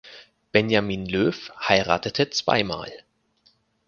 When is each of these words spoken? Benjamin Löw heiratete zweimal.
Benjamin 0.51 1.05
Löw 1.05 1.51
heiratete 1.69 2.31
zweimal. 2.31 2.91